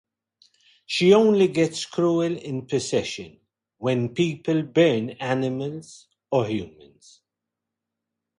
She 0.87 1.13
only 1.13 1.47
gets 1.47 1.85
cruel 1.85 2.23
in 2.35 2.65
possession, 2.65 3.39
when 3.77 4.15
people 4.15 4.63
burn 4.63 5.11
animals 5.11 6.07
or 6.31 6.47
humans. 6.47 7.21